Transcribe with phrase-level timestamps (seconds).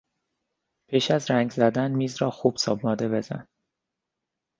[0.89, 3.47] پیش از رنگ زدن میز را خوب سنباده بزن.